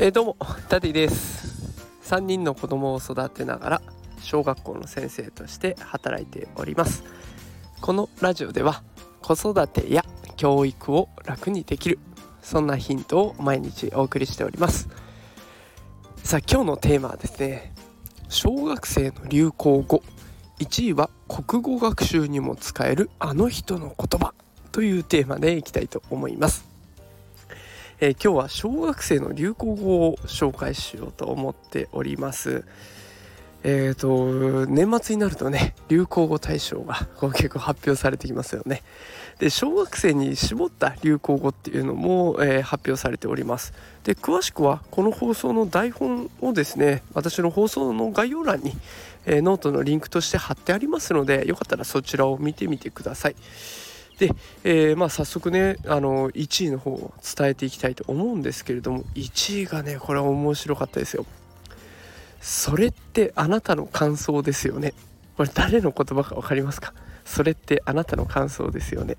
[0.00, 0.36] えー、どうも
[0.68, 1.74] ダディです。
[2.04, 3.82] 3人の子供を育てながら
[4.20, 7.02] 小学校の先生として働いております。
[7.80, 8.84] このラジオでは
[9.22, 10.04] 子育てや
[10.36, 11.98] 教育を楽にできる
[12.42, 14.88] そんなヒントを毎日お送りしております。
[16.22, 17.74] さあ今日のテーマはですね
[18.28, 20.04] 小学生の流行語。
[20.60, 24.32] 1位は国語学習にも使えるあの人の言葉
[24.70, 26.67] というテーマでいきたいと思います。
[28.00, 32.64] えー、今日は小学生の流行語を紹介しようと思っております。
[33.64, 38.84] えーと年末になるとね流行語大賞がこう結構発表されてきますよね。
[39.40, 43.72] で小学生に絞った流行語っていうのも、えー、発表されております。
[44.04, 48.74] で詳しくはこの放送の台本をですね私の放送の概要欄に、
[49.26, 53.34] えー、ノートのリンクとして貼ってありますのでよかったらそちらを見てみてください。
[54.18, 54.30] で、
[54.64, 61.24] えー、まあ早速ねあの1位の方を伝えていきたいと思うんですけれども1位がねこれは面白かったですよ。
[62.40, 64.94] それってあなたの感想ですよね。
[65.36, 66.92] これ誰の言葉か分かりますか？
[67.24, 69.16] それってあなたの感想ですよね。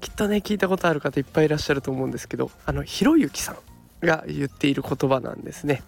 [0.00, 5.82] きっとね聞いたことある方いっぱいいらっしゃると思うんですけどあのひろゆきさんが言っている言葉なんですね。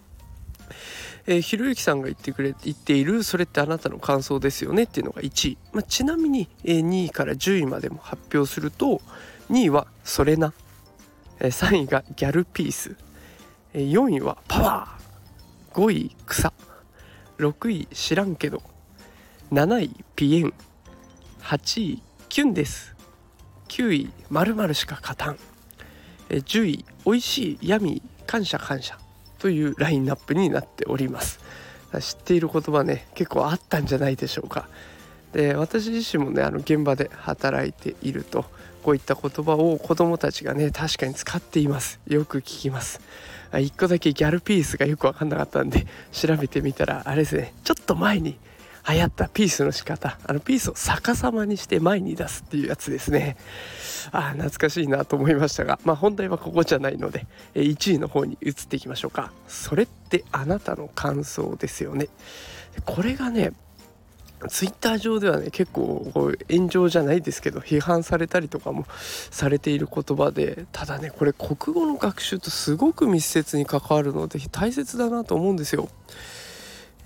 [1.31, 9.01] えー、ひろゆきさんが言ってくれ言っている「それってあなたの感想ですよね」っていうのが1位、まあ、ちなみに、えー、2位から10位までも発表すると
[9.49, 10.53] 2位は「それな」
[11.39, 12.97] えー、3位が「ギャルピース」
[13.75, 16.53] えー、4位は「パワー」5位「草」
[17.39, 18.61] 6位「知らんけど」
[19.53, 20.53] 7位「ピエン」
[21.43, 22.97] 8位「キュンです」
[23.69, 25.39] 9位「まるしか勝たん」
[26.29, 28.99] えー、10位「おいしい闇感謝感謝」
[29.41, 31.41] というラインナップになっております。
[31.99, 34.69] 知っている言葉ね結構あったんじゃないでしょうか。
[35.33, 38.45] で私自身もねあの現場で働いていると
[38.83, 41.99] こういった言葉を子どもたちがね確かに使っています。
[42.07, 43.01] よく聞きます。
[43.53, 48.39] 1個だけギャルピースがよく分かんなかったんで調べてみたらあれですねちょっと前に
[48.89, 53.37] 流行ったピースの仕方あのピースを逆さまにして前に出すっていうやつですね。
[54.13, 59.33] あ懐かしいなと思いましたがまあ本題はここじゃないので1位の方に移っていきましょうか。
[59.49, 62.09] それってあなたの感想ですよね。
[62.85, 63.53] これがね
[64.49, 68.87] ツイッター上ではね結構こう炎上じゃないですけど批判されたりとかも
[69.31, 75.89] されている言葉でただねこれ国語の学習とすごく密接に関わるので大切だなと思うんですよ。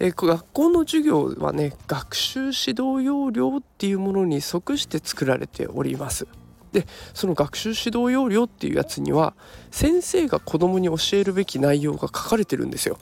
[0.00, 2.50] え学校の授業はね学習指
[2.80, 6.26] 導要領っていうものに即して作られております。
[6.72, 9.34] でその学習指導要領っていうやつには
[9.70, 12.98] 先生が子供に教えるべき内容が書かれてるんですよ。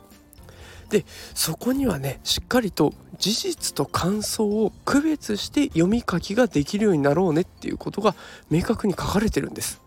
[0.90, 8.14] でそこにはねしっかりと事実と感想を区別して読み書きができるようになろうねっていうことが
[8.50, 9.81] 明確に書かれてるんです。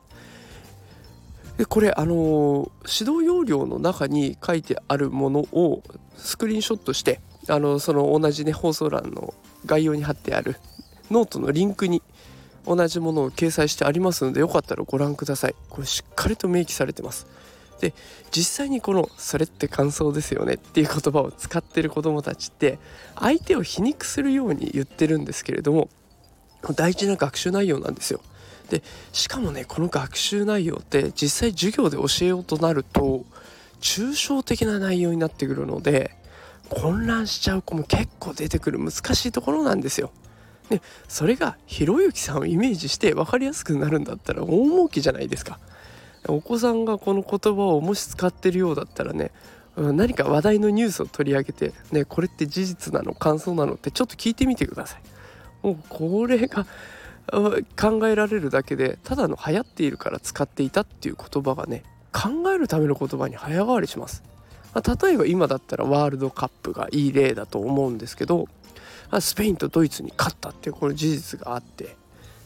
[1.57, 5.83] でこれあの指導要領の中に書いてあるものを
[6.17, 9.33] スクリーンショットしてあのその同じね放送欄の
[9.65, 10.57] 概要に貼ってある
[11.11, 12.01] ノートのリンクに
[12.65, 15.55] 同じものを掲載してありますのでよかったらご覧ください。
[15.69, 17.27] これしっかりと明記されてます。
[17.79, 17.93] で
[18.31, 22.79] 実際にこの「それって感想ですよね」っていう言葉を使ってる子どもたちって
[23.19, 25.89] 相手を皮肉するように言ってるんですけれども
[26.75, 28.21] 大事な学習内容なんですよ。
[28.65, 28.83] で
[29.13, 33.25] しかもねこの学習内容って実際授業で教えようとなると
[33.79, 36.11] 抽象的な内容になってくるので
[36.69, 40.11] 混乱しちゃう子も結構出てくる難しいところなんですよ。
[40.69, 45.59] でそれがひろゆきさんをイメージして分かりやすくなるんだったら大儲けじゃないですか。
[46.27, 49.31] お子さんがこの言葉をもし使ってるようだったらね
[49.75, 55.01] 何か話題のニュースを取り上げて、ね、これって事実なの感想なのってちょっと聞いてみてください。
[55.61, 56.65] もうこれが
[57.31, 64.23] 考えられるだけでただの流行っているから使っていたっていう言葉がね考えるための言葉に早変わりします。
[64.75, 68.49] 例えば今だったらワールドカップがいい例だと思うんですけど
[69.21, 71.95] スペインとドイツに勝ったっていうこの事実があって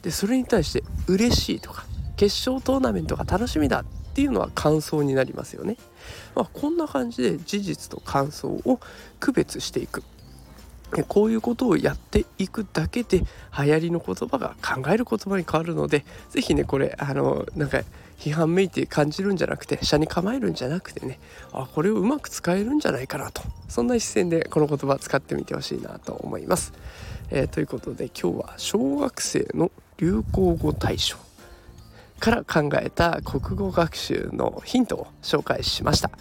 [0.03, 1.85] でそれに対して嬉しいとか
[2.17, 5.77] 決勝トーナメントが楽しみだっていうのは感想になりますよね。
[6.35, 8.79] まあ、こんな感じで事実と感想を
[9.19, 10.03] 区別していく
[11.07, 17.81] こういうことをやっていくだけで流行りの言葉が考える言葉に変わるので是非ねこれあのなんか
[18.17, 21.19] 批判めいて感じるんじゃなくて下に構えるんじゃなくてね
[21.53, 26.73] あこれをうまく使えるんじゃないかなとそんな視線でこの言葉使ってみてほしいなと思います。
[27.31, 31.17] えー、ということで今日は小学生の流行語大賞
[32.19, 36.11] から考えた国語学習のヒントを紹介しました。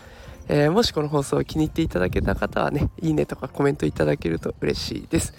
[0.49, 5.35] えー、もしこの放送を気に入っていただけた方はね、いいねとかコメントいただけると嬉しいです。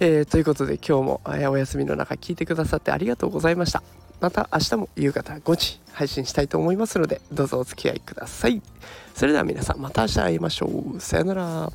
[0.00, 3.82] えー、ということで今日も、えお休みの中聞いてくださってありがとうございました。
[4.20, 8.60] また明日も夕方5時配信したいと思いますのでどうぞお付き合いください
[9.14, 11.72] それでは皆さんまた明日会いましょうさよなら